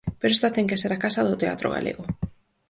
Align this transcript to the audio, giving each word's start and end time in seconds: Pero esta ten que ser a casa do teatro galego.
Pero 0.19 0.31
esta 0.35 0.53
ten 0.55 0.69
que 0.69 0.81
ser 0.81 0.91
a 0.93 1.01
casa 1.05 1.25
do 1.27 1.39
teatro 1.41 1.67
galego. 1.75 2.03